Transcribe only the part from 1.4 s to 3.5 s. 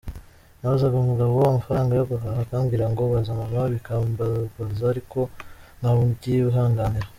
amafaranga yo guhaha akambwira ngo ‘Baza